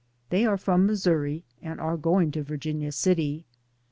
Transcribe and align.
They 0.31 0.47
are 0.47 0.57
from 0.57 0.87
Missouri, 0.87 1.43
and 1.61 1.79
are 1.79 1.95
going 1.95 2.31
to 2.31 2.41
Virginia 2.41 2.91
City. 2.91 3.45